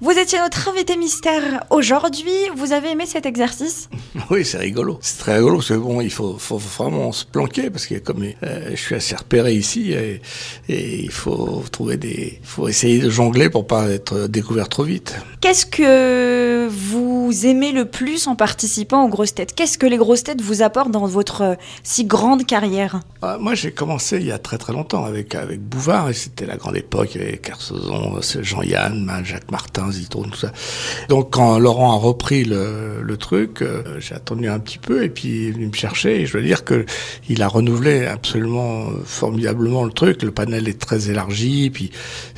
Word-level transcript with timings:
Vous 0.00 0.10
étiez 0.10 0.38
notre 0.38 0.68
invité 0.68 0.96
mystère 0.96 1.64
aujourd'hui. 1.70 2.32
Vous 2.56 2.72
avez 2.72 2.90
aimé 2.90 3.04
cet 3.06 3.26
exercice 3.26 3.88
Oui, 4.30 4.44
c'est 4.44 4.58
rigolo. 4.58 4.98
C'est 5.00 5.18
très 5.18 5.36
rigolo 5.36 5.56
parce 5.56 5.68
que 5.68 5.74
bon, 5.74 6.00
il 6.00 6.10
faut, 6.10 6.36
faut 6.36 6.58
vraiment 6.58 7.12
se 7.12 7.24
planquer 7.24 7.70
parce 7.70 7.86
que 7.86 7.94
comme 7.96 8.24
euh, 8.42 8.70
je 8.70 8.76
suis 8.76 8.96
assez 8.96 9.14
repéré 9.14 9.54
ici 9.54 9.92
et, 9.92 10.20
et 10.68 11.00
il 11.00 11.10
faut 11.12 11.62
trouver 11.70 11.96
des, 11.96 12.40
faut 12.42 12.66
essayer 12.68 12.98
de 12.98 13.08
jongler 13.08 13.50
pour 13.50 13.66
pas 13.66 13.88
être 13.88 14.26
découvert 14.26 14.68
trop 14.68 14.82
vite. 14.82 15.14
Qu'est-ce 15.40 15.64
que 15.64 16.66
vous 16.68 17.13
aimez 17.32 17.72
le 17.72 17.84
plus 17.84 18.26
en 18.26 18.36
participant 18.36 19.04
aux 19.04 19.08
grosses 19.08 19.34
têtes? 19.34 19.54
Qu'est-ce 19.54 19.78
que 19.78 19.86
les 19.86 19.96
grosses 19.96 20.24
têtes 20.24 20.40
vous 20.40 20.62
apportent 20.62 20.90
dans 20.90 21.06
votre 21.06 21.40
euh, 21.42 21.54
si 21.82 22.04
grande 22.04 22.44
carrière? 22.46 23.00
Ah, 23.22 23.38
Moi, 23.40 23.54
j'ai 23.54 23.72
commencé 23.72 24.16
il 24.18 24.26
y 24.26 24.32
a 24.32 24.38
très 24.38 24.58
très 24.58 24.72
longtemps 24.72 25.04
avec 25.04 25.34
avec 25.34 25.60
Bouvard 25.60 26.10
et 26.10 26.14
c'était 26.14 26.46
la 26.46 26.56
grande 26.56 26.76
époque 26.76 27.16
avec 27.16 27.42
Carsozon, 27.42 28.20
Jean-Yann, 28.40 29.10
Jacques 29.24 29.50
Martin, 29.50 29.90
Zitrone, 29.90 30.30
tout 30.30 30.38
ça. 30.38 30.52
Donc 31.08 31.32
quand 31.32 31.58
Laurent 31.58 31.92
a 31.92 31.96
repris 31.96 32.44
le, 32.44 33.00
le 33.02 33.16
truc, 33.16 33.62
euh, 33.62 33.82
j'ai 34.00 34.14
attendu 34.14 34.48
un 34.48 34.58
petit 34.58 34.78
peu 34.78 35.04
et 35.04 35.08
puis 35.08 35.28
il 35.28 35.48
est 35.48 35.50
venu 35.52 35.66
me 35.68 35.72
chercher 35.72 36.20
et 36.20 36.26
je 36.26 36.32
dois 36.32 36.42
dire 36.42 36.64
que 36.64 36.84
il 37.28 37.42
a 37.42 37.48
renouvelé 37.48 38.06
absolument 38.06 38.88
euh, 38.88 39.02
formidablement 39.04 39.84
le 39.84 39.92
truc. 39.92 40.22
Le 40.22 40.30
panel 40.30 40.68
est 40.68 40.80
très 40.80 41.10
élargi, 41.10 41.70
puis 41.70 41.90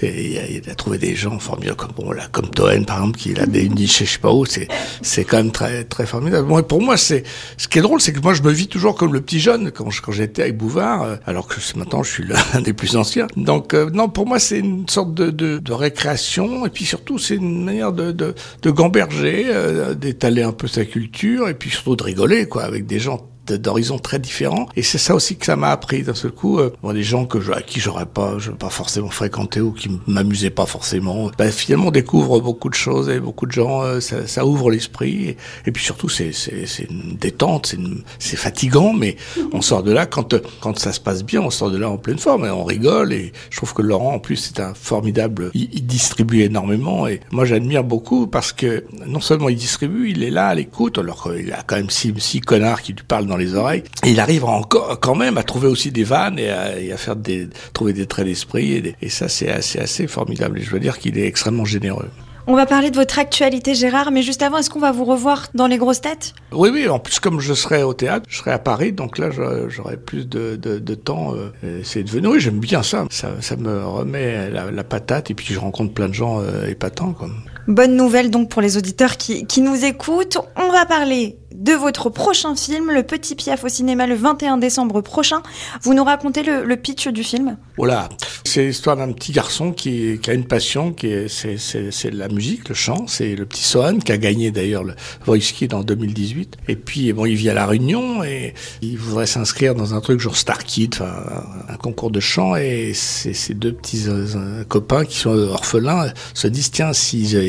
et 0.03 0.33
il, 0.33 0.39
a, 0.39 0.47
il 0.47 0.71
a 0.71 0.75
trouvé 0.75 0.99
des 0.99 1.15
gens 1.15 1.39
formidables 1.39 1.77
comme 1.77 1.93
bon 1.97 2.13
là, 2.13 2.29
comme 2.33 2.51
Toen 2.51 2.85
par 2.85 2.99
exemple 2.99 3.19
qui 3.19 3.39
a 3.39 3.47
des 3.47 3.69
niches, 3.69 4.01
je 4.05 4.05
sais 4.05 4.19
pas 4.19 4.33
où. 4.33 4.47
C'est 4.47 4.69
c'est 5.03 5.25
quand 5.25 5.39
même 5.39 5.53
très 5.53 5.85
très 5.85 6.07
formidable. 6.07 6.47
Moi, 6.47 6.67
pour 6.67 6.81
moi, 6.81 6.97
c'est 6.97 7.25
ce 7.57 7.69
qui 7.69 7.79
est 7.79 7.83
drôle, 7.83 8.01
c'est 8.01 8.13
que 8.13 8.21
moi 8.21 8.35
je 8.35 8.43
me 8.43 8.51
vis 8.51 8.69
toujours 8.69 8.95
comme 8.95 9.13
le 9.13 9.21
petit 9.21 9.41
jeune 9.41 9.71
quand 9.71 9.91
j'étais 10.11 10.43
avec 10.43 10.57
Bouvard, 10.57 11.03
euh, 11.03 11.17
alors 11.27 11.47
que 11.49 11.57
maintenant 11.77 12.03
je 12.03 12.11
suis 12.11 12.25
l'un 12.25 12.61
des 12.61 12.73
plus 12.73 12.97
anciens. 12.97 13.27
Donc 13.37 13.75
euh, 13.75 13.91
non, 13.91 14.09
pour 14.09 14.27
moi 14.27 14.39
c'est 14.39 14.59
une 14.59 14.89
sorte 14.89 15.15
de, 15.15 15.31
de, 15.31 15.59
de 15.59 15.73
récréation 15.73 16.67
et 16.67 16.71
puis 16.71 16.85
surtout 16.85 17.19
c'est 17.19 17.37
une 17.37 17.65
manière 17.65 17.93
de 17.93 18.13
de, 18.13 18.35
de 18.63 18.71
gamberger, 18.71 19.47
euh, 19.49 19.95
d'étaler 19.95 20.43
un 20.43 20.53
peu 20.53 20.67
sa 20.67 20.85
culture 20.85 21.49
et 21.49 21.55
puis 21.55 21.71
surtout 21.71 21.97
de 21.97 22.03
rigoler 22.03 22.47
quoi 22.47 22.65
avec 22.65 22.87
des 22.87 22.99
gens 22.99 23.29
d'horizons 23.53 23.99
très 23.99 24.19
différents. 24.19 24.69
Et 24.77 24.83
c'est 24.83 24.99
ça 24.99 25.15
aussi 25.15 25.37
que 25.37 25.47
ça 25.47 25.57
m'a 25.57 25.71
appris. 25.71 26.03
D'un 26.03 26.15
seul 26.15 26.33
coup 26.33 26.59
euh, 26.59 26.73
bon, 26.83 26.93
des 26.93 27.03
gens 27.03 27.27
que 27.27 27.41
je, 27.41 27.53
à 27.53 27.63
qui 27.63 27.81
j'aurais 27.81 28.07
pas 28.07 28.39
je 28.39 28.51
pas 28.51 28.71
forcément 28.71 29.11
fréquenté 29.11 29.61
ou 29.61 29.73
qui 29.73 29.91
m'amusaient 30.07 30.51
pas 30.51 30.67
forcément 30.67 31.31
ben, 31.39 31.51
finalement 31.51 31.89
on 31.89 31.91
découvre 31.91 32.41
beaucoup 32.41 32.69
de 32.69 32.75
choses 32.75 33.09
et 33.09 33.21
beaucoup 33.21 33.47
de 33.47 33.53
gens 33.53 33.83
euh, 33.83 34.01
ça, 34.01 34.27
ça 34.27 34.47
ouvre 34.47 34.71
l'esprit. 34.71 35.37
Et, 35.67 35.73
puis 35.73 35.85
surtout 35.85 36.09
c'est 36.09 36.33
c'est 36.33 36.87
une 36.91 37.17
détente 37.17 37.75
c'est 38.19 38.37
fatigant 38.37 38.93
mais 38.93 39.17
on 39.53 39.61
sort 39.61 39.83
de 39.83 39.93
là 39.93 40.07
quand 40.07 40.35
quand 40.61 40.79
ça 40.79 40.93
se 40.93 41.01
passe 41.01 41.25
bien 41.25 41.41
on 41.41 41.51
sort 41.51 41.71
de 41.71 41.79
là 41.79 41.91
en 41.91 41.99
pleine 41.99 42.19
forme 42.19 42.47
et 42.47 42.51
on 42.51 42.65
rigole. 42.65 43.13
Et 43.13 43.33
je 43.51 43.57
trouve 43.57 43.75
que 43.75 43.83
Laurent 43.83 44.15
en 44.15 44.19
plus 44.19 44.37
c'est 44.37 44.61
un 44.61 44.75
formidable 44.75 45.51
il, 45.55 45.69
il 45.73 45.87
distribue 45.87 46.43
énormément. 46.43 47.07
Et 47.07 47.21
moi 47.31 47.45
j'admire 47.45 47.85
beaucoup 47.85 48.27
parce 48.27 48.53
que 48.53 48.85
non 49.07 49.21
seulement 49.21 49.49
il 49.49 49.57
distribue 49.57 50.11
il 50.11 50.23
est 50.23 50.31
là 50.31 50.49
à 50.49 50.55
l'écoute 50.55 50.99
alors 50.99 51.23
qu'il 51.23 51.53
a 51.53 51.63
quand 51.63 51.77
même 51.77 51.91
six, 51.91 52.13
six 52.19 52.41
connards 52.41 52.83
qui 52.83 52.93
lui 52.93 53.05
parlent 53.05 53.27
dans 53.27 53.36
les 53.37 53.55
oreilles 53.55 53.83
et 54.05 54.11
il 54.11 54.21
arrive 54.21 54.45
encore 54.45 54.99
quand 55.01 55.15
même 55.15 55.39
à 55.39 55.43
trouver 55.43 55.69
aussi 55.69 55.91
des 55.93 56.05
vannes 56.05 56.39
et 56.39 56.51
à, 56.51 56.79
et 56.79 56.93
à 56.93 56.97
faire 56.97 57.17
des 57.17 57.49
trouver 57.73 57.93
des 57.93 58.07
traits 58.07 58.27
d'esprit 58.27 58.95
et, 59.01 59.09
ça 59.09 59.29
c'est 59.29 59.51
assez 59.51 59.79
assez 59.79 60.07
formidable 60.07 60.59
et 60.59 60.63
je 60.63 60.71
veux 60.71 60.81
dire 60.81 60.99
qu'il 60.99 61.19
est 61.19 61.27
extrêmement 61.27 61.65
généreux 61.65 62.11
On 62.49 62.55
va 62.55 62.65
parler 62.67 62.91
de 62.93 62.97
votre 62.97 63.19
actualité 63.19 63.75
Gérard, 63.75 64.13
mais 64.13 64.23
juste 64.23 64.41
avant, 64.43 64.59
est-ce 64.59 64.71
qu'on 64.71 64.79
va 64.79 64.93
vous 64.93 65.05
revoir 65.05 65.49
dans 65.55 65.67
les 65.67 65.79
grosses 65.79 66.01
têtes? 66.01 66.33
Oui, 66.53 66.71
oui, 66.73 66.89
en 66.89 67.01
plus, 67.01 67.19
comme 67.19 67.41
je 67.41 67.55
serai 67.55 67.83
au 67.83 67.93
théâtre, 67.93 68.25
je 68.29 68.37
serai 68.39 68.53
à 68.53 68.61
Paris, 68.61 68.93
donc 68.93 69.19
là, 69.19 69.31
j'aurai 69.69 69.97
plus 69.97 70.29
de, 70.29 70.55
de, 70.55 70.79
de 70.79 70.95
temps. 70.95 71.35
euh, 71.35 71.81
c'est 71.83 72.05
devenu, 72.05 72.29
oui, 72.29 72.41
j'aime 72.41 72.61
bien 72.61 72.85
ça. 72.85 73.05
ça. 73.11 73.31
Ça 73.41 73.57
me 73.57 73.85
remet 73.85 74.49
la, 74.51 74.71
la 74.71 74.85
patate, 74.85 75.29
et 75.33 75.35
puis 75.35 75.53
je 75.53 75.59
rencontre 75.59 75.93
plein 75.93 76.09
de 76.09 76.15
gens 76.15 76.41
euh, 76.41 76.69
épatants, 76.69 77.15
quoi. 77.15 77.29
Bonne 77.69 77.97
nouvelle 77.97 78.31
donc 78.31 78.49
pour 78.49 78.63
les 78.63 78.77
auditeurs 78.77 79.17
qui, 79.17 79.47
qui 79.47 79.61
nous 79.61 79.85
écoutent. 79.85 80.39
On 80.57 80.71
va 80.71 80.87
parler 80.87 81.37
de 81.57 81.73
votre 81.73 82.11
prochain 82.11 82.55
film, 82.55 82.91
Le 82.91 83.03
Petit 83.03 83.35
Piaf 83.35 83.65
au 83.65 83.69
cinéma 83.69 84.07
le 84.07 84.15
21 84.15 84.59
décembre 84.59 85.01
prochain. 85.01 85.43
Vous 85.83 85.95
nous 85.95 86.05
racontez 86.05 86.43
le, 86.43 86.77
pitch 86.77 87.09
du 87.09 87.25
film? 87.25 87.57
Voilà, 87.79 88.09
c'est 88.45 88.67
l'histoire 88.67 88.97
d'un 88.97 89.11
petit 89.13 89.33
garçon 89.33 89.73
qui, 89.73 90.21
a 90.27 90.33
une 90.33 90.45
passion, 90.47 90.93
qui 90.93 91.07
est, 91.07 91.29
c'est, 91.29 92.11
la 92.13 92.29
musique, 92.29 92.69
le 92.69 92.75
chant. 92.75 93.07
C'est 93.07 93.35
le 93.35 93.47
petit 93.47 93.65
Sohan 93.65 93.99
qui 93.99 94.13
a 94.13 94.19
gagné 94.19 94.51
d'ailleurs 94.51 94.85
le 94.85 94.95
Voice 95.25 95.39
Kid 95.39 95.73
en 95.73 95.83
2018. 95.83 96.59
Et 96.69 96.77
puis, 96.77 97.13
bon, 97.13 97.25
il 97.25 97.37
vit 97.37 97.49
à 97.49 97.55
La 97.55 97.67
Réunion 97.67 98.23
et 98.23 98.53
il 98.83 98.99
voudrait 98.99 99.27
s'inscrire 99.27 99.75
dans 99.75 99.95
un 99.95 100.01
truc 100.01 100.21
genre 100.21 100.37
Star 100.37 100.63
Kid, 100.63 100.97
un, 101.01 101.77
concours 101.77 102.11
de 102.11 102.21
chant. 102.21 102.57
Et 102.57 102.93
ces 102.95 103.55
deux 103.55 103.73
petits 103.73 104.05
euh, 104.09 104.65
copains 104.65 105.05
qui 105.05 105.17
sont 105.19 105.31
orphelins 105.31 106.13
se 106.35 106.49
disent, 106.49 106.71
tiens, 106.71 106.93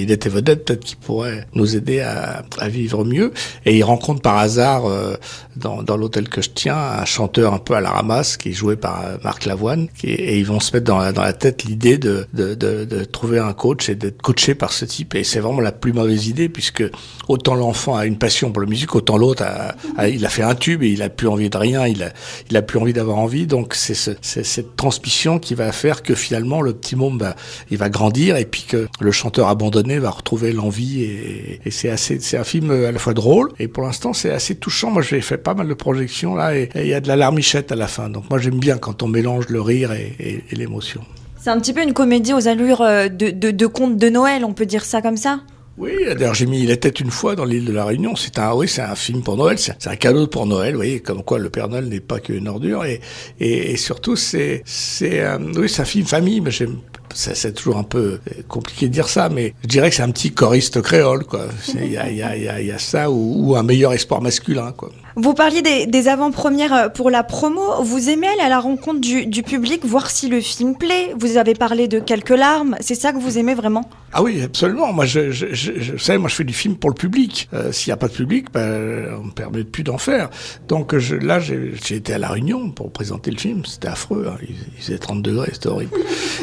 s'il 0.08 0.14
était 0.14 0.30
vedette, 0.30 0.64
peut-être 0.66 0.84
qu'il 0.86 0.98
pourrait 0.98 1.46
nous 1.54 1.76
aider 1.76 2.00
à, 2.00 2.44
à 2.60 2.70
vivre 2.70 3.04
mieux. 3.04 3.34
Et 3.66 3.78
ils 3.78 3.84
rencontrent 3.84 4.22
par 4.22 4.38
hasard 4.38 4.86
euh, 4.86 5.16
dans, 5.58 5.84
dans 5.84 5.98
l'hôtel 5.98 6.30
que 6.30 6.42
je 6.42 6.50
tiens 6.50 6.78
un 6.78 7.06
chanteur 7.06 7.54
un 7.54 7.60
peu 7.60 7.74
à 7.74 7.82
la 7.82 7.90
ramasse 7.90 8.38
qui 8.38 8.50
est 8.50 8.54
joué 8.54 8.76
par 8.76 9.04
euh, 9.04 9.18
Marc 9.24 9.46
Lavoine 9.46 9.88
et 10.04 10.38
ils 10.38 10.46
vont 10.46 10.60
se 10.60 10.72
mettre 10.74 10.86
dans 10.86 11.00
la, 11.00 11.34
tête 11.34 11.64
l'idée 11.64 11.98
de, 11.98 12.26
de, 12.34 12.56
de, 12.56 12.86
de 12.86 13.04
trouver 13.04 13.40
un 13.40 13.54
coach 13.54 13.90
et 13.90 13.96
d'être 13.96 14.22
coaché 14.22 14.56
par 14.56 14.72
ce 14.72 14.86
type 14.86 15.16
et 15.16 15.24
c'est 15.24 15.40
vraiment 15.40 15.62
la 15.62 15.72
plus 15.72 15.94
mauvaise 15.94 16.28
idée 16.28 16.50
puisque 16.50 16.84
autant 17.28 17.56
l'enfant 17.56 17.96
a 17.96 18.06
une 18.06 18.18
passion 18.18 18.52
pour 18.52 18.62
la 18.62 18.68
musique 18.68 18.96
autant 18.96 19.18
l'autre 19.18 19.44
a, 19.44 20.08
il 20.08 20.26
a 20.26 20.30
fait 20.30 20.44
un 20.44 20.56
tube 20.56 20.84
et 20.84 20.90
il 20.90 21.02
a 21.02 21.10
plus 21.10 21.28
envie 21.28 21.50
de 21.50 21.58
rien 21.58 21.88
il 21.88 22.04
a 22.04 22.12
il 22.50 22.58
a 22.58 22.62
plus 22.62 22.80
envie 22.80 22.94
d'avoir 22.94 23.18
envie 23.18 23.48
donc 23.48 23.74
c'est 23.74 23.94
ce, 23.94 24.12
cette 24.22 24.76
transmission 24.76 25.40
qui 25.40 25.56
va 25.56 25.72
faire 25.72 26.04
que 26.04 26.16
finalement 26.16 26.62
le 26.62 26.74
petit 26.74 26.96
môme 26.96 27.18
va 27.18 27.36
il 27.70 27.78
va 27.78 27.90
grandir 27.90 28.38
et 28.38 28.46
puis 28.46 28.64
que 28.64 28.88
le 29.00 29.12
chanteur 29.12 29.48
abandonné 29.48 29.97
va 30.00 30.10
retrouver 30.12 30.52
l'envie 30.54 31.04
et, 31.04 31.60
et 31.66 31.72
c'est 31.72 31.90
assez 31.90 32.20
c'est 32.20 32.38
un 32.38 32.44
film 32.44 32.72
à 32.72 32.92
la 32.92 33.00
fois 33.00 33.14
drôle 33.14 33.52
et 33.60 33.68
pour 33.68 33.84
l'instant 33.84 34.14
c'est 34.14 34.32
assez 34.32 34.56
touchant 34.56 34.92
moi 34.92 35.02
j'ai 35.02 35.22
fait 35.22 35.38
pas 35.38 35.54
mal 35.54 35.68
de 35.68 35.74
projections 35.74 36.36
là 36.36 36.56
et 36.56 36.70
il 36.76 36.88
y 36.88 36.94
a 36.94 37.00
de 37.02 37.08
la 37.08 37.16
larmichette 37.16 37.72
à 37.72 37.76
la 37.76 37.88
fin 37.88 38.10
donc 38.10 38.30
moi 38.30 38.40
j'aime 38.40 38.60
bien 38.60 38.78
quand 38.78 39.04
on 39.04 39.08
mélange 39.08 39.48
le 39.50 39.62
rire 39.62 39.92
et, 39.94 40.14
et- 40.20 40.44
et 40.52 40.56
l'émotion 40.56 41.02
C'est 41.40 41.50
un 41.52 41.60
petit 41.60 41.74
peu 41.74 41.82
une 41.84 41.94
comédie 41.94 42.34
aux 42.34 42.48
allures 42.48 42.82
euh, 42.82 43.08
de, 43.08 43.30
de, 43.30 43.52
de 43.52 43.68
conte 43.68 43.98
de 43.98 44.10
Noël, 44.10 44.44
on 44.44 44.54
peut 44.54 44.66
dire 44.66 44.84
ça 44.86 45.02
comme 45.02 45.18
ça? 45.18 45.42
Oui, 45.78 45.92
d'ailleurs 46.18 46.34
j'ai 46.34 46.48
mis 46.48 46.64
Il 46.64 46.72
était 46.72 46.90
une 46.90 47.12
fois 47.12 47.36
dans 47.36 47.46
l'île 47.46 47.66
de 47.66 47.72
la 47.72 47.86
Réunion. 47.86 48.16
C'est 48.16 48.40
un, 48.40 48.52
oui, 48.56 48.68
c'est 48.68 48.82
un 48.82 48.96
film 48.96 49.22
pour 49.22 49.38
Noël. 49.38 49.60
C'est 49.60 49.86
un 49.88 49.96
cadeau 49.96 50.26
pour 50.26 50.48
Noël. 50.48 50.72
Vous 50.72 50.78
voyez, 50.80 51.02
comme 51.02 51.22
quoi 51.22 51.38
le 51.38 51.52
Père 51.52 51.68
Noël 51.70 51.86
n'est 51.88 52.00
pas 52.00 52.20
qu'une 52.20 52.48
ordure. 52.48 52.84
Et, 52.84 53.00
et, 53.40 53.74
et 53.74 53.78
surtout, 53.78 54.16
c'est, 54.16 54.64
c'est, 54.66 55.24
oui, 55.56 55.70
c'est 55.70 55.84
un 55.84 55.86
film 55.86 56.08
famille. 56.08 56.42
Mais 56.42 56.50
j'aime, 56.50 56.78
c'est, 57.18 57.54
toujours 57.54 57.78
un 57.78 57.84
peu 57.84 58.20
euh, 58.28 58.42
compliqué 58.48 58.88
de 58.88 58.94
dire 58.94 59.10
ça, 59.10 59.30
mais 59.30 59.54
je 59.64 59.68
dirais 59.68 59.90
que 59.90 59.96
c'est 59.96 60.04
un 60.04 60.12
petit 60.12 60.32
choriste 60.32 60.82
créole, 60.82 61.26
quoi. 61.26 61.48
Il 61.74 61.92
y 61.92 61.98
a, 61.98 62.10
il 62.10 62.18
y 62.18 62.22
a, 62.22 62.36
il 62.38 62.44
y 62.44 62.48
a, 62.48 62.62
il 62.62 62.68
y 62.68 62.72
a 62.72 62.78
ça 62.78 63.10
ou, 63.10 63.50
ou 63.52 63.56
un 63.56 63.64
meilleur 63.64 63.94
espoir 63.94 64.22
masculin, 64.22 64.72
quoi. 64.72 64.92
Vous 65.20 65.34
parliez 65.34 65.64
des, 65.64 65.88
des 65.88 66.10
avant-premières 66.10 66.74
euh, 66.74 66.90
pour 66.90 67.10
la 67.10 67.24
promo. 67.24 67.82
Vous 67.82 68.12
aimez 68.12 68.28
aller 68.28 68.42
à 68.42 68.50
la 68.50 68.60
rencontre 68.60 69.02
du, 69.02 69.26
du 69.26 69.42
public, 69.42 69.84
voir 69.84 70.12
si 70.12 70.30
le 70.30 70.42
film 70.42 70.78
plaît? 70.78 71.12
Vous 71.18 71.38
avez 71.38 71.56
parlé 71.56 71.88
de 71.88 72.00
quelques 72.00 72.30
larmes. 72.30 72.76
C'est 72.82 72.94
ça 72.94 73.14
que 73.14 73.18
vous 73.18 73.40
aimez 73.40 73.56
vraiment? 73.56 73.90
Ah 74.14 74.22
oui, 74.22 74.44
absolument. 74.44 74.94
Moi, 74.94 75.06
je, 75.06 75.32
je, 75.32 75.48
je, 75.54 75.72
je 75.80 75.92
vous 75.94 75.98
savez, 75.98 76.20
moi, 76.20 76.30
je 76.30 76.36
fais 76.36 76.44
du 76.44 76.54
film 76.54 76.76
pour 76.76 76.92
le 76.92 76.96
public. 76.96 77.50
Euh, 77.56 77.72
S'il 77.72 77.90
n'y 77.90 77.94
a 77.94 77.98
pas 77.98 78.10
de 78.10 78.14
public, 78.14 78.52
ben, 78.54 79.08
on 79.20 79.26
me 79.26 79.32
permet 79.32 79.64
plus 79.64 79.82
d'en 79.82 79.98
faire. 79.98 80.30
Donc 80.68 80.96
je, 80.96 81.16
là, 81.16 81.40
j'ai 81.40 81.72
j'ai 81.84 81.96
été 81.96 82.14
à 82.14 82.20
la 82.20 82.30
Réunion 82.30 82.70
pour 82.70 82.92
présenter 82.92 83.32
le 83.32 83.40
film. 83.40 83.66
C'était 83.66 83.88
affreux. 83.88 84.28
Hein. 84.30 84.38
Il, 84.48 84.56
il 84.78 84.84
faisait 84.84 85.00
30 85.00 85.24
degrés, 85.24 85.50
c'était 85.52 85.70
horrible. 85.70 85.98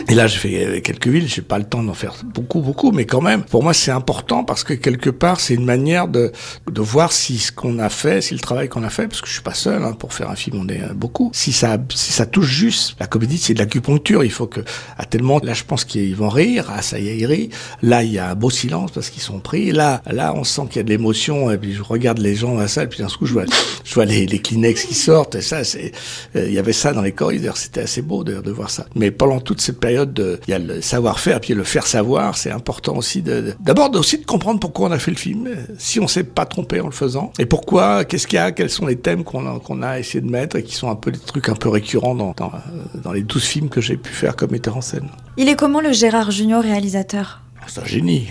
Et 0.08 0.14
là, 0.16 0.26
j'ai 0.26 0.38
fait 0.38 0.63
euh, 0.64 0.80
quelques 0.80 1.08
villes. 1.08 1.28
J'ai 1.28 1.42
pas 1.42 1.58
le 1.58 1.64
temps 1.64 1.82
d'en 1.82 1.94
faire 1.94 2.14
beaucoup, 2.24 2.60
beaucoup, 2.60 2.92
mais 2.92 3.04
quand 3.04 3.20
même, 3.20 3.42
pour 3.42 3.62
moi, 3.62 3.74
c'est 3.74 3.90
important 3.90 4.44
parce 4.44 4.64
que 4.64 4.74
quelque 4.74 5.10
part, 5.10 5.40
c'est 5.40 5.54
une 5.54 5.64
manière 5.64 6.08
de, 6.08 6.32
de 6.70 6.80
voir 6.80 7.12
si 7.12 7.38
ce 7.38 7.52
qu'on 7.52 7.78
a 7.78 7.88
fait, 7.88 8.20
si 8.20 8.34
le 8.34 8.40
travail 8.40 8.68
qu'on 8.68 8.82
a 8.82 8.90
fait, 8.90 9.08
parce 9.08 9.20
que 9.20 9.28
je 9.28 9.32
suis 9.32 9.42
pas 9.42 9.54
seul 9.54 9.82
hein, 9.82 9.92
pour 9.92 10.12
faire 10.12 10.30
un 10.30 10.36
film, 10.36 10.58
on 10.60 10.68
est 10.68 10.82
euh, 10.82 10.94
beaucoup. 10.94 11.30
Si 11.32 11.52
ça, 11.52 11.78
si 11.94 12.12
ça 12.12 12.26
touche 12.26 12.46
juste, 12.46 12.96
la 13.00 13.06
comédie, 13.06 13.38
c'est 13.38 13.54
de 13.54 13.58
l'acupuncture. 13.58 14.24
Il 14.24 14.30
faut 14.30 14.46
que, 14.46 14.60
à 14.98 15.04
tellement, 15.04 15.40
là, 15.42 15.54
je 15.54 15.64
pense 15.64 15.84
qu'ils 15.84 16.16
vont 16.16 16.28
rire. 16.28 16.66
Ah, 16.68 16.82
ça 16.82 16.98
y 16.98 17.08
est, 17.08 17.16
ils 17.16 17.26
rient. 17.26 17.50
Là, 17.82 18.02
il 18.02 18.12
y 18.12 18.18
a 18.18 18.30
un 18.30 18.34
beau 18.34 18.50
silence 18.50 18.90
parce 18.92 19.10
qu'ils 19.10 19.22
sont 19.22 19.40
pris. 19.40 19.72
Là, 19.72 20.02
là, 20.10 20.34
on 20.34 20.44
sent 20.44 20.62
qu'il 20.68 20.76
y 20.76 20.80
a 20.80 20.82
de 20.84 20.90
l'émotion. 20.90 21.50
Et 21.50 21.58
puis 21.58 21.74
je 21.74 21.82
regarde 21.82 22.18
les 22.18 22.34
gens 22.34 22.54
dans 22.54 22.60
la 22.60 22.68
salle, 22.68 22.88
puis 22.88 23.00
d'un 23.00 23.08
coup, 23.08 23.26
je 23.26 23.32
vois, 23.32 23.44
je 23.84 23.94
vois 23.94 24.04
les, 24.04 24.26
les 24.26 24.38
Kleenex 24.38 24.84
qui 24.84 24.94
sortent. 24.94 25.34
Et 25.34 25.42
ça, 25.42 25.64
c'est, 25.64 25.92
euh, 26.36 26.46
il 26.46 26.52
y 26.52 26.58
avait 26.58 26.72
ça 26.72 26.92
dans 26.92 27.02
les 27.02 27.12
corridors. 27.12 27.56
C'était 27.56 27.82
assez 27.82 28.02
beau 28.02 28.24
de, 28.24 28.40
de 28.40 28.50
voir 28.50 28.70
ça. 28.70 28.86
Mais 28.94 29.10
pendant 29.10 29.40
toute 29.40 29.60
cette 29.60 29.80
période 29.80 30.12
de, 30.12 30.40
il 30.46 30.50
y 30.50 30.54
a 30.54 30.58
le 30.58 30.80
savoir-faire, 30.80 31.40
puis 31.40 31.54
le 31.54 31.64
faire 31.64 31.86
savoir. 31.86 32.36
C'est 32.36 32.50
important 32.50 32.96
aussi 32.96 33.22
de, 33.22 33.54
d'abord 33.60 33.90
aussi 33.94 34.18
de 34.18 34.24
comprendre 34.24 34.60
pourquoi 34.60 34.88
on 34.88 34.92
a 34.92 34.98
fait 34.98 35.10
le 35.10 35.16
film, 35.16 35.48
si 35.78 36.00
on 36.00 36.08
s'est 36.08 36.24
pas 36.24 36.46
trompé 36.46 36.80
en 36.80 36.86
le 36.86 36.92
faisant, 36.92 37.32
et 37.38 37.46
pourquoi, 37.46 38.04
qu'est-ce 38.04 38.26
qu'il 38.26 38.36
y 38.36 38.40
a, 38.40 38.52
quels 38.52 38.70
sont 38.70 38.86
les 38.86 38.96
thèmes 38.96 39.24
qu'on 39.24 39.46
a, 39.46 39.58
qu'on 39.60 39.82
a 39.82 39.98
essayé 39.98 40.20
de 40.20 40.30
mettre 40.30 40.56
et 40.56 40.62
qui 40.62 40.74
sont 40.74 40.90
un 40.90 40.96
peu 40.96 41.10
des 41.10 41.18
trucs 41.18 41.48
un 41.48 41.54
peu 41.54 41.68
récurrents 41.68 42.14
dans, 42.14 42.34
dans, 42.36 42.52
dans 43.02 43.12
les 43.12 43.22
douze 43.22 43.44
films 43.44 43.68
que 43.68 43.80
j'ai 43.80 43.96
pu 43.96 44.12
faire 44.12 44.36
comme 44.36 44.50
metteur 44.50 44.76
en 44.76 44.80
scène. 44.80 45.08
Il 45.36 45.48
est 45.48 45.56
comment 45.56 45.80
le 45.80 45.92
Gérard 45.92 46.30
Junior 46.30 46.62
réalisateur? 46.62 47.40
C'est 47.66 47.80
un 47.80 47.86
génie. 47.86 48.28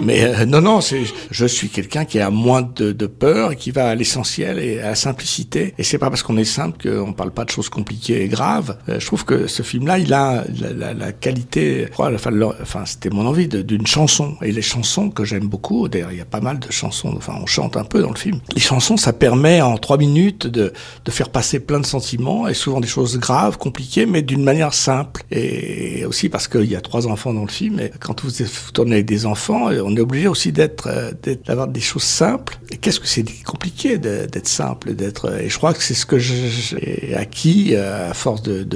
Mais 0.00 0.24
euh, 0.24 0.46
non, 0.46 0.60
non, 0.60 0.80
c'est, 0.80 1.02
je 1.30 1.46
suis 1.46 1.68
quelqu'un 1.68 2.04
qui 2.04 2.18
a 2.20 2.30
moins 2.30 2.62
de, 2.62 2.92
de 2.92 3.06
peur 3.06 3.52
et 3.52 3.56
qui 3.56 3.70
va 3.70 3.88
à 3.88 3.94
l'essentiel 3.94 4.58
et 4.58 4.80
à 4.80 4.90
la 4.90 4.94
simplicité. 4.94 5.74
Et 5.78 5.82
c'est 5.82 5.98
pas 5.98 6.10
parce 6.10 6.22
qu'on 6.22 6.36
est 6.36 6.44
simple 6.44 6.78
qu'on 6.82 7.12
parle 7.12 7.32
pas 7.32 7.44
de 7.44 7.50
choses 7.50 7.68
compliquées 7.68 8.22
et 8.22 8.28
graves. 8.28 8.76
Euh, 8.88 8.98
je 9.00 9.06
trouve 9.06 9.24
que 9.24 9.46
ce 9.46 9.62
film-là, 9.62 9.98
il 9.98 10.12
a 10.12 10.44
la, 10.60 10.72
la, 10.72 10.94
la 10.94 11.12
qualité, 11.12 11.88
je 11.96 12.44
enfin 12.62 12.84
c'était 12.84 13.10
mon 13.10 13.26
envie 13.26 13.48
d'une 13.48 13.86
chanson. 13.86 14.36
Et 14.42 14.52
les 14.52 14.62
chansons 14.62 15.10
que 15.10 15.24
j'aime 15.24 15.46
beaucoup, 15.48 15.88
d'ailleurs, 15.88 16.12
il 16.12 16.18
y 16.18 16.22
a 16.22 16.26
pas 16.26 16.40
mal 16.40 16.58
de 16.58 16.70
chansons, 16.70 17.14
enfin, 17.16 17.34
on 17.40 17.46
chante 17.46 17.76
un 17.76 17.84
peu 17.84 18.00
dans 18.00 18.10
le 18.10 18.16
film. 18.16 18.40
Les 18.54 18.60
chansons, 18.60 18.96
ça 18.96 19.12
permet 19.12 19.60
en 19.60 19.76
trois 19.78 19.96
minutes 19.98 20.46
de, 20.46 20.72
de 21.04 21.10
faire 21.10 21.30
passer 21.30 21.60
plein 21.60 21.80
de 21.80 21.86
sentiments 21.86 22.48
et 22.48 22.54
souvent 22.54 22.80
des 22.80 22.88
choses 22.88 23.18
graves, 23.18 23.58
compliquées, 23.58 24.06
mais 24.06 24.22
d'une 24.22 24.44
manière 24.44 24.74
simple. 24.74 25.22
Et 25.30 26.04
aussi 26.04 26.28
parce 26.28 26.48
qu'il 26.48 26.70
y 26.70 26.76
a 26.76 26.80
trois 26.80 27.06
enfants 27.06 27.32
dans 27.32 27.44
le 27.44 27.50
film, 27.50 27.80
et 27.80 27.90
quand 28.00 28.22
vous 28.22 28.30
tournez 28.72 28.94
avec 28.96 29.06
des 29.06 29.26
enfants, 29.26 29.70
on 29.84 29.96
est 29.96 30.00
obligé 30.00 30.28
aussi 30.28 30.52
d'être, 30.52 30.88
euh, 30.88 31.12
d'avoir 31.46 31.68
des 31.68 31.80
choses 31.80 32.02
simples. 32.02 32.58
Qu'est-ce 32.80 33.00
que 33.00 33.06
c'est 33.06 33.24
compliqué 33.44 33.98
d'être 33.98 34.48
simple, 34.48 34.94
d'être. 34.94 35.40
Et 35.40 35.48
je 35.48 35.56
crois 35.56 35.74
que 35.74 35.82
c'est 35.82 35.94
ce 35.94 36.06
que 36.06 36.18
j'ai 36.18 37.14
acquis 37.14 37.74
euh, 37.74 38.10
à 38.10 38.14
force 38.14 38.42
de, 38.42 38.66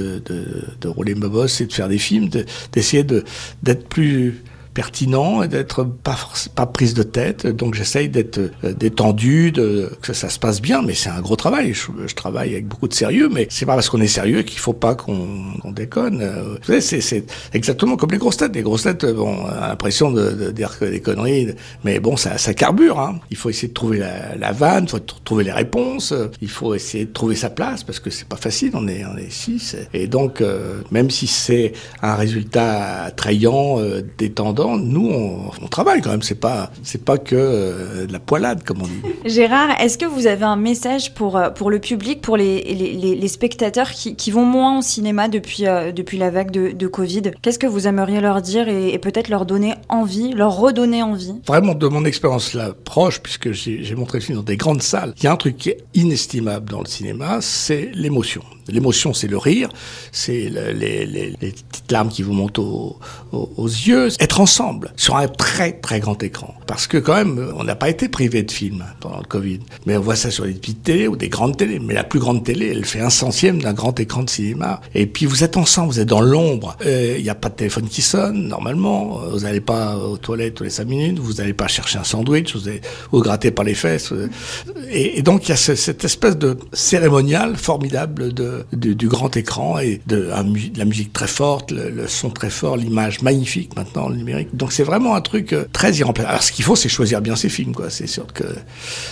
rouler 0.84 1.14
ma 1.14 1.28
bosse 1.28 1.60
et 1.60 1.66
de 1.66 1.72
faire 1.72 1.88
des 1.88 1.98
films, 1.98 2.28
d'essayer 2.72 3.04
de, 3.04 3.24
d'être 3.62 3.88
plus 3.88 4.42
pertinent 4.76 5.42
et 5.42 5.48
d'être 5.48 5.84
pas 5.84 6.18
pas 6.54 6.66
prise 6.66 6.92
de 6.92 7.02
tête. 7.02 7.46
Donc 7.46 7.74
j'essaye 7.74 8.10
d'être 8.10 8.38
euh, 8.38 8.74
détendu, 8.74 9.50
de 9.50 9.90
que 10.02 10.12
ça 10.12 10.28
se 10.28 10.38
passe 10.38 10.60
bien. 10.60 10.82
Mais 10.82 10.92
c'est 10.92 11.08
un 11.08 11.22
gros 11.22 11.34
travail. 11.34 11.72
Je, 11.72 11.86
je, 12.06 12.14
travaille 12.14 12.52
avec 12.52 12.68
beaucoup 12.68 12.86
de 12.86 12.92
sérieux, 12.92 13.30
mais 13.32 13.46
c'est 13.50 13.64
pas 13.64 13.74
parce 13.74 13.88
qu'on 13.88 14.02
est 14.02 14.06
sérieux 14.06 14.42
qu'il 14.42 14.58
faut 14.58 14.74
pas 14.74 14.94
qu'on 14.94 15.54
qu 15.62 15.72
déconne. 15.72 16.20
Euh, 16.20 16.56
vous 16.60 16.66
savez, 16.66 16.82
c'est 16.82 17.24
exactement 17.54 17.96
comme 17.96 18.10
les 18.10 18.18
grosses 18.18 18.36
têtes. 18.36 18.54
Les 18.54 18.62
grosses 18.62 18.82
têtes, 18.82 19.06
bon, 19.06 19.38
on 19.44 19.46
a 19.46 19.68
l'impression 19.68 20.10
de, 20.10 20.30
de, 20.30 20.50
dire 20.50 20.78
que 20.78 20.84
des 20.84 21.00
conneries, 21.00 21.54
mais 21.82 21.98
bon, 21.98 22.18
ça, 22.18 22.36
ça 22.36 22.52
carbure. 22.52 23.00
Hein. 23.00 23.18
Il 23.30 23.38
faut 23.38 23.48
essayer 23.48 23.68
de 23.68 23.74
trouver 23.74 23.98
la, 23.98 24.36
la 24.36 24.52
vanne, 24.52 24.84
il 24.84 24.90
faut 24.90 24.98
trouver 24.98 25.44
les 25.44 25.52
réponses. 25.52 26.12
Il 26.42 26.50
faut 26.50 26.74
essayer 26.74 27.06
de 27.06 27.12
trouver 27.12 27.34
sa 27.34 27.48
place 27.48 27.82
parce 27.82 27.98
que 27.98 28.10
c'est 28.10 28.28
pas 28.28 28.36
facile. 28.36 28.72
On 28.74 28.86
est 28.88 29.04
on 29.06 29.16
est 29.16 29.30
six 29.30 29.74
et 29.94 30.06
donc 30.06 30.42
euh, 30.42 30.82
même 30.90 31.10
si 31.10 31.26
c'est 31.26 31.72
un 32.02 32.14
résultat 32.14 33.04
attrayant, 33.04 33.80
euh, 33.80 34.02
détendant 34.18 34.65
nous, 34.76 35.08
on, 35.08 35.50
on, 35.62 35.68
travaille 35.68 36.00
quand 36.00 36.10
même. 36.10 36.22
C'est 36.22 36.40
pas, 36.40 36.70
c'est 36.82 37.04
pas 37.04 37.18
que 37.18 37.34
euh, 37.36 38.06
de 38.06 38.12
la 38.12 38.18
poilade, 38.18 38.64
comme 38.64 38.82
on 38.82 38.86
dit. 38.86 39.00
Gérard, 39.24 39.80
est-ce 39.80 39.98
que 39.98 40.06
vous 40.06 40.26
avez 40.26 40.44
un 40.44 40.56
message 40.56 41.14
pour, 41.14 41.36
euh, 41.36 41.50
pour 41.50 41.70
le 41.70 41.78
public, 41.78 42.20
pour 42.20 42.36
les, 42.36 42.62
les, 42.62 43.14
les 43.14 43.28
spectateurs 43.28 43.90
qui, 43.90 44.16
qui, 44.16 44.30
vont 44.30 44.44
moins 44.44 44.78
au 44.78 44.82
cinéma 44.82 45.28
depuis, 45.28 45.66
euh, 45.66 45.92
depuis 45.92 46.18
la 46.18 46.30
vague 46.30 46.50
de, 46.50 46.72
de 46.72 46.86
Covid? 46.86 47.32
Qu'est-ce 47.42 47.58
que 47.58 47.66
vous 47.66 47.86
aimeriez 47.86 48.20
leur 48.20 48.42
dire 48.42 48.68
et, 48.68 48.92
et 48.92 48.98
peut-être 48.98 49.28
leur 49.28 49.46
donner 49.46 49.74
envie, 49.88 50.32
leur 50.32 50.56
redonner 50.56 51.02
envie? 51.02 51.34
Vraiment, 51.46 51.74
de 51.74 51.86
mon 51.86 52.04
expérience 52.04 52.54
là 52.54 52.72
proche, 52.84 53.20
puisque 53.20 53.52
j'ai 53.52 53.94
montré 53.94 54.18
le 54.18 54.24
film 54.24 54.38
dans 54.38 54.44
des 54.44 54.56
grandes 54.56 54.82
salles, 54.82 55.14
il 55.18 55.24
y 55.24 55.26
a 55.26 55.32
un 55.32 55.36
truc 55.36 55.56
qui 55.56 55.70
est 55.70 55.78
inestimable 55.94 56.70
dans 56.70 56.80
le 56.80 56.86
cinéma, 56.86 57.38
c'est 57.40 57.90
l'émotion. 57.94 58.42
L'émotion, 58.68 59.14
c'est 59.14 59.28
le 59.28 59.38
rire, 59.38 59.68
c'est 60.12 60.48
le, 60.48 60.72
les, 60.72 61.06
les, 61.06 61.34
les, 61.40 61.52
petites 61.52 61.90
larmes 61.90 62.08
qui 62.08 62.22
vous 62.22 62.32
montent 62.32 62.58
aux, 62.58 62.98
aux, 63.32 63.66
yeux. 63.66 64.08
Être 64.20 64.40
ensemble 64.40 64.92
sur 64.96 65.16
un 65.16 65.28
très 65.28 65.72
très 65.72 66.00
grand 66.00 66.20
écran. 66.22 66.54
Parce 66.66 66.86
que 66.86 66.98
quand 66.98 67.14
même, 67.14 67.52
on 67.56 67.64
n'a 67.64 67.76
pas 67.76 67.88
été 67.88 68.08
privé 68.08 68.42
de 68.42 68.50
films 68.50 68.84
pendant 69.00 69.18
le 69.18 69.24
Covid. 69.24 69.60
Mais 69.86 69.96
on 69.96 70.00
voit 70.00 70.16
ça 70.16 70.30
sur 70.30 70.44
des 70.44 70.54
petites 70.54 70.82
télés 70.82 71.06
ou 71.06 71.16
des 71.16 71.28
grandes 71.28 71.56
télés. 71.56 71.78
Mais 71.78 71.94
la 71.94 72.04
plus 72.04 72.18
grande 72.18 72.44
télé, 72.44 72.68
elle 72.68 72.84
fait 72.84 73.00
un 73.00 73.10
centième 73.10 73.62
d'un 73.62 73.72
grand 73.72 73.98
écran 74.00 74.24
de 74.24 74.30
cinéma. 74.30 74.80
Et 74.94 75.06
puis 75.06 75.26
vous 75.26 75.44
êtes 75.44 75.56
ensemble, 75.56 75.92
vous 75.92 76.00
êtes 76.00 76.08
dans 76.08 76.20
l'ombre. 76.20 76.76
Il 76.84 77.22
n'y 77.22 77.30
a 77.30 77.34
pas 77.34 77.48
de 77.48 77.54
téléphone 77.54 77.88
qui 77.88 78.02
sonne, 78.02 78.48
normalement. 78.48 79.20
Vous 79.30 79.40
n'allez 79.40 79.60
pas 79.60 79.96
aux 79.96 80.16
toilettes 80.16 80.54
tous 80.54 80.64
les 80.64 80.70
cinq 80.70 80.88
minutes. 80.88 81.18
Vous 81.18 81.34
n'allez 81.34 81.54
pas 81.54 81.68
chercher 81.68 81.98
un 81.98 82.04
sandwich. 82.04 82.56
Vous 82.56 82.68
allez 82.68 82.80
vous 83.12 83.20
gratter 83.20 83.50
par 83.50 83.64
les 83.64 83.74
fesses. 83.74 84.12
Et, 84.90 85.22
donc 85.22 85.44
il 85.46 85.50
y 85.50 85.52
a 85.52 85.56
ce, 85.56 85.74
cette 85.74 86.04
espèce 86.04 86.36
de 86.36 86.56
cérémonial 86.72 87.56
formidable 87.56 88.32
de 88.32 88.55
du, 88.72 89.08
grand 89.08 89.36
écran 89.36 89.78
et 89.78 90.00
de, 90.06 90.30
la 90.76 90.84
musique 90.84 91.12
très 91.12 91.26
forte, 91.26 91.70
le, 91.70 92.06
son 92.06 92.30
très 92.30 92.50
fort, 92.50 92.76
l'image 92.76 93.22
magnifique 93.22 93.76
maintenant, 93.76 94.08
le 94.08 94.16
numérique. 94.16 94.54
Donc 94.54 94.72
c'est 94.72 94.82
vraiment 94.82 95.14
un 95.14 95.20
truc 95.20 95.52
euh, 95.52 95.64
très 95.72 95.92
irremplaçable. 95.94 96.30
Alors 96.32 96.42
ce 96.42 96.52
qu'il 96.52 96.64
faut, 96.64 96.76
c'est 96.76 96.88
choisir 96.88 97.20
bien 97.20 97.36
ses 97.36 97.48
films, 97.48 97.74
quoi. 97.74 97.90
C'est 97.90 98.06
sûr 98.06 98.26
que 98.32 98.44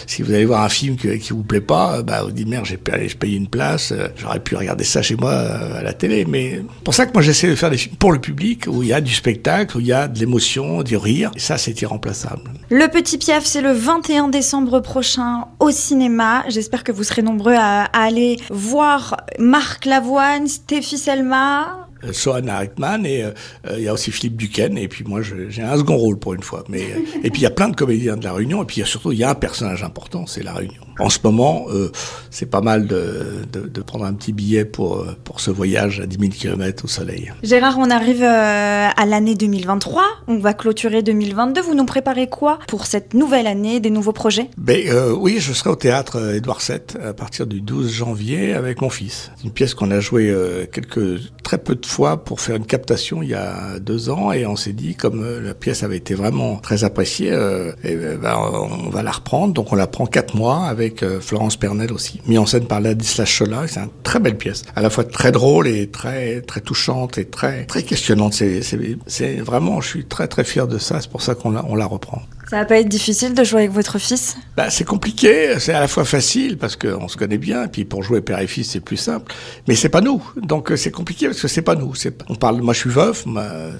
si 0.06 0.22
vous 0.22 0.32
allez 0.32 0.44
voir 0.44 0.62
un 0.62 0.68
film 0.68 0.96
que, 0.96 1.08
qui 1.08 1.32
vous 1.32 1.42
plaît 1.42 1.60
pas, 1.60 2.02
bah 2.02 2.22
vous 2.22 2.32
dites 2.32 2.48
merde, 2.48 2.66
j'ai 2.66 2.76
payé, 2.76 3.36
une 3.36 3.48
place, 3.48 3.92
euh, 3.92 4.08
j'aurais 4.16 4.40
pu 4.40 4.56
regarder 4.56 4.84
ça 4.84 5.02
chez 5.02 5.16
moi 5.16 5.30
euh, 5.30 5.78
à 5.78 5.82
la 5.82 5.92
télé. 5.92 6.24
Mais 6.24 6.62
pour 6.82 6.94
ça 6.94 7.06
que 7.06 7.12
moi 7.12 7.22
j'essaie 7.22 7.48
de 7.48 7.54
faire 7.54 7.70
des 7.70 7.78
films 7.78 7.96
pour 7.96 8.12
le 8.12 8.20
public 8.20 8.64
où 8.66 8.82
il 8.82 8.88
y 8.88 8.92
a 8.92 9.00
du 9.00 9.12
spectacle, 9.12 9.76
où 9.76 9.80
il 9.80 9.86
y 9.86 9.92
a 9.92 10.08
de 10.08 10.18
l'émotion, 10.18 10.82
du 10.82 10.96
rire. 10.96 11.30
Et 11.36 11.40
ça, 11.40 11.58
c'est 11.58 11.80
irremplaçable. 11.82 12.42
Le 12.70 12.86
Petit 12.88 13.18
Piaf, 13.18 13.44
c'est 13.44 13.60
le 13.60 13.72
21 13.72 14.28
décembre 14.28 14.80
prochain 14.80 15.46
au 15.60 15.70
cinéma. 15.70 16.44
J'espère 16.48 16.84
que 16.84 16.92
vous 16.92 17.04
serez 17.04 17.22
nombreux 17.22 17.54
à 17.56 17.84
aller 17.84 18.38
voir 18.50 19.16
Marc 19.38 19.84
Lavoine, 19.84 20.46
Stéphie 20.46 20.98
Selma, 20.98 21.84
Sohan 22.12 22.48
Hartmann 22.48 23.06
et 23.06 23.24
il 23.64 23.70
euh, 23.70 23.80
y 23.80 23.88
a 23.88 23.92
aussi 23.92 24.10
Philippe 24.10 24.36
Duquesne 24.36 24.76
et 24.78 24.88
puis 24.88 25.04
moi 25.04 25.20
j'ai 25.22 25.62
un 25.62 25.76
second 25.76 25.96
rôle 25.96 26.18
pour 26.18 26.34
une 26.34 26.42
fois. 26.42 26.64
Mais 26.68 26.82
et 27.22 27.30
puis 27.30 27.40
il 27.40 27.44
y 27.44 27.46
a 27.46 27.50
plein 27.50 27.68
de 27.68 27.76
comédiens 27.76 28.16
de 28.16 28.24
la 28.24 28.32
Réunion 28.32 28.62
et 28.62 28.66
puis 28.66 28.82
surtout 28.84 29.12
il 29.12 29.18
y 29.18 29.24
a 29.24 29.30
un 29.30 29.34
personnage 29.34 29.82
important 29.82 30.26
c'est 30.26 30.42
la 30.42 30.52
Réunion 30.52 30.82
en 30.98 31.10
ce 31.10 31.18
moment 31.24 31.66
euh, 31.70 31.90
c'est 32.30 32.46
pas 32.46 32.60
mal 32.60 32.86
de, 32.86 33.44
de, 33.52 33.60
de, 33.68 33.82
prendre 33.82 34.04
un 34.04 34.14
petit 34.14 34.32
billet 34.32 34.64
pour 34.64 35.06
pour 35.24 35.40
ce 35.40 35.50
voyage 35.50 36.00
à 36.00 36.06
10 36.06 36.18
000 36.18 36.32
km 36.32 36.84
au 36.84 36.88
soleil. 36.88 37.32
Gérard 37.42 37.78
on 37.78 37.90
arrive 37.90 38.22
euh, 38.22 38.88
à 38.96 39.06
l'année 39.06 39.34
2023 39.34 40.02
on 40.26 40.38
va 40.38 40.54
clôturer 40.54 41.02
2022 41.02 41.60
vous 41.62 41.74
nous 41.74 41.86
préparez 41.86 42.28
quoi 42.28 42.58
pour 42.68 42.86
cette 42.86 43.14
nouvelle 43.14 43.46
année 43.46 43.80
des 43.80 43.90
nouveaux 43.90 44.12
projets? 44.12 44.50
Ben 44.56 44.88
euh, 44.88 45.12
oui 45.12 45.36
je 45.40 45.52
serai 45.52 45.70
au 45.70 45.76
théâtre 45.76 46.34
Édouard 46.34 46.60
VII 46.60 46.80
à 47.02 47.12
partir 47.12 47.46
du 47.46 47.60
12 47.60 47.92
janvier 47.92 48.54
avec 48.54 48.80
mon 48.80 48.90
fils. 48.90 49.30
Une 49.44 49.50
pièce 49.50 49.74
qu'on 49.74 49.90
a 49.90 50.00
joué 50.00 50.34
quelques 50.72 51.20
très 51.42 51.58
peu 51.58 51.74
de 51.74 51.86
fois 51.86 52.24
pour 52.24 52.40
faire 52.40 52.56
une 52.56 52.66
captation 52.66 53.22
il 53.22 53.28
y 53.28 53.34
a 53.34 53.78
deux 53.78 54.10
ans. 54.10 54.32
Et 54.32 54.46
on 54.46 54.56
s'est 54.56 54.72
dit 54.72 54.94
comme 54.94 55.22
euh, 55.22 55.40
la 55.40 55.54
pièce 55.54 55.82
avait 55.82 55.96
été 55.96 56.14
vraiment 56.14 56.56
très 56.56 56.84
appréciée, 56.84 57.30
euh, 57.32 57.72
et 57.84 57.94
ben, 57.94 58.36
on 58.36 58.90
va 58.90 59.02
la 59.02 59.12
reprendre. 59.12 59.54
Donc 59.54 59.72
on 59.72 59.76
la 59.76 59.86
prend 59.86 60.06
quatre 60.06 60.34
mois 60.34 60.64
avec 60.64 60.83
euh, 61.02 61.20
Florence 61.20 61.56
Pernel 61.56 61.92
aussi, 61.92 62.20
mis 62.26 62.38
en 62.38 62.46
scène 62.46 62.66
par 62.66 62.80
Ladislas 62.80 63.26
Chola. 63.26 63.66
C'est 63.66 63.80
une 63.80 63.88
très 64.02 64.20
belle 64.20 64.36
pièce, 64.36 64.62
à 64.76 64.82
la 64.82 64.90
fois 64.90 65.04
très 65.04 65.32
drôle 65.32 65.68
et 65.68 65.88
très 65.88 66.40
très 66.40 66.60
touchante 66.60 67.18
et 67.18 67.24
très 67.24 67.64
très 67.64 67.82
questionnante. 67.82 68.34
C'est 68.34 69.36
vraiment, 69.36 69.80
je 69.80 69.88
suis 69.88 70.04
très 70.04 70.28
très 70.28 70.44
fier 70.44 70.66
de 70.66 70.78
ça. 70.78 71.00
C'est 71.00 71.10
pour 71.10 71.22
ça 71.22 71.34
qu'on 71.34 71.50
la 71.50 71.64
on 71.66 71.74
la 71.74 71.86
reprend. 71.86 72.22
Ça 72.54 72.60
va 72.60 72.66
pas 72.66 72.78
être 72.78 72.88
difficile 72.88 73.34
de 73.34 73.42
jouer 73.42 73.62
avec 73.62 73.72
votre 73.72 73.98
fils? 73.98 74.36
Bah, 74.56 74.70
C'est 74.70 74.84
compliqué, 74.84 75.58
c'est 75.58 75.72
à 75.72 75.80
la 75.80 75.88
fois 75.88 76.04
facile 76.04 76.56
parce 76.56 76.76
qu'on 76.76 77.08
se 77.08 77.16
connaît 77.16 77.36
bien, 77.36 77.64
et 77.64 77.66
puis 77.66 77.84
pour 77.84 78.04
jouer 78.04 78.20
père 78.20 78.38
et 78.38 78.46
fils 78.46 78.70
c'est 78.70 78.78
plus 78.78 78.96
simple, 78.96 79.34
mais 79.66 79.74
c'est 79.74 79.88
pas 79.88 80.00
nous. 80.00 80.22
Donc 80.36 80.70
c'est 80.76 80.92
compliqué 80.92 81.26
parce 81.26 81.40
que 81.40 81.48
c'est 81.48 81.62
pas 81.62 81.74
nous. 81.74 81.94
On 82.28 82.36
parle, 82.36 82.60
moi 82.60 82.72
je 82.72 82.78
suis 82.78 82.90
veuf, 82.90 83.24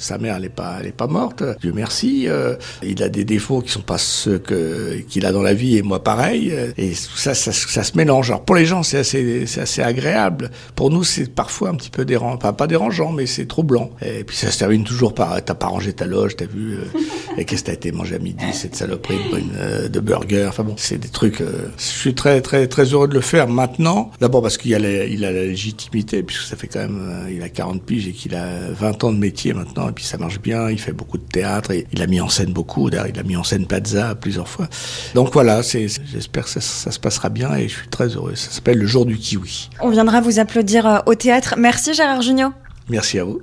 sa 0.00 0.18
mère 0.18 0.34
elle 0.38 0.46
est 0.46 0.48
pas, 0.48 0.78
elle 0.80 0.88
est 0.88 0.96
pas 0.96 1.06
morte, 1.06 1.44
Dieu 1.60 1.70
merci. 1.72 2.24
Euh, 2.26 2.56
il 2.82 3.00
a 3.04 3.08
des 3.08 3.22
défauts 3.22 3.60
qui 3.60 3.70
sont 3.70 3.80
pas 3.80 3.96
ceux 3.96 4.40
que 4.40 4.98
qu'il 5.08 5.24
a 5.24 5.30
dans 5.30 5.42
la 5.42 5.54
vie 5.54 5.76
et 5.76 5.82
moi 5.82 6.02
pareil. 6.02 6.52
Et 6.76 6.90
tout 6.90 7.16
ça, 7.16 7.32
ça, 7.34 7.52
se 7.52 7.96
mélange. 7.96 8.30
Alors 8.30 8.44
pour 8.44 8.56
les 8.56 8.66
gens 8.66 8.82
c'est 8.82 8.98
assez, 8.98 9.44
assez 9.56 9.82
agréable. 9.82 10.50
Pour 10.74 10.90
nous 10.90 11.04
c'est 11.04 11.32
parfois 11.32 11.68
un 11.68 11.76
petit 11.76 11.90
peu 11.90 12.04
dérangeant, 12.04 12.38
pas, 12.38 12.52
pas 12.52 12.66
dérangeant, 12.66 13.12
mais 13.12 13.26
c'est 13.26 13.46
trop 13.46 13.62
blanc. 13.62 13.90
Et 14.04 14.24
puis 14.24 14.36
ça 14.36 14.50
se 14.50 14.58
termine 14.58 14.82
toujours 14.82 15.14
par 15.14 15.44
t'as 15.44 15.54
pas 15.54 15.68
rangé 15.68 15.92
ta 15.92 16.06
loge, 16.06 16.34
t'as 16.34 16.46
vu, 16.46 16.74
euh, 16.74 17.38
et 17.38 17.44
qu'est-ce 17.44 17.62
que 17.62 17.66
t'as 17.68 17.74
été 17.74 17.92
mangé 17.92 18.16
à 18.16 18.18
midi 18.18 18.46
cette 18.64 18.76
saloperie 18.76 19.16
de, 19.16 19.42
euh, 19.58 19.88
de 19.88 20.00
burger. 20.00 20.46
Enfin 20.48 20.62
bon, 20.62 20.74
c'est 20.78 20.96
des 20.96 21.08
trucs. 21.08 21.42
Euh, 21.42 21.68
je 21.76 21.82
suis 21.82 22.14
très 22.14 22.40
très 22.40 22.66
très 22.66 22.84
heureux 22.84 23.08
de 23.08 23.12
le 23.12 23.20
faire 23.20 23.46
maintenant. 23.46 24.10
D'abord 24.20 24.40
parce 24.40 24.56
qu'il 24.56 24.74
a 24.74 24.78
la, 24.78 25.04
il 25.04 25.22
a 25.26 25.32
la 25.32 25.42
légitimité 25.42 26.22
puisque 26.22 26.44
ça 26.44 26.56
fait 26.56 26.66
quand 26.66 26.80
même 26.80 26.98
euh, 26.98 27.30
il 27.30 27.42
a 27.42 27.50
40 27.50 27.82
piges 27.82 28.08
et 28.08 28.12
qu'il 28.12 28.34
a 28.34 28.70
20 28.70 29.04
ans 29.04 29.12
de 29.12 29.18
métier 29.18 29.52
maintenant 29.52 29.90
et 29.90 29.92
puis 29.92 30.04
ça 30.04 30.16
marche 30.16 30.40
bien. 30.40 30.70
Il 30.70 30.80
fait 30.80 30.92
beaucoup 30.92 31.18
de 31.18 31.24
théâtre 31.24 31.72
et 31.72 31.86
il 31.92 32.00
a 32.00 32.06
mis 32.06 32.22
en 32.22 32.30
scène 32.30 32.54
beaucoup. 32.54 32.88
D'ailleurs, 32.88 33.08
il 33.08 33.18
a 33.18 33.22
mis 33.22 33.36
en 33.36 33.44
scène 33.44 33.66
Plaza 33.66 34.14
plusieurs 34.14 34.48
fois. 34.48 34.68
Donc 35.14 35.30
voilà, 35.34 35.62
c'est 35.62 35.86
j'espère 36.10 36.44
que 36.44 36.50
ça, 36.50 36.62
ça, 36.62 36.90
se 36.90 36.98
passera 36.98 37.28
bien 37.28 37.54
et 37.56 37.68
je 37.68 37.74
suis 37.74 37.88
très 37.88 38.08
heureux. 38.08 38.34
Ça 38.34 38.50
s'appelle 38.50 38.78
le 38.78 38.86
jour 38.86 39.04
du 39.04 39.18
kiwi. 39.18 39.68
On 39.80 39.90
viendra 39.90 40.22
vous 40.22 40.38
applaudir 40.38 41.02
au 41.04 41.14
théâtre. 41.14 41.56
Merci 41.58 41.92
Gérard 41.92 42.22
Junior. 42.22 42.52
Merci 42.88 43.18
à 43.18 43.24
vous. 43.24 43.42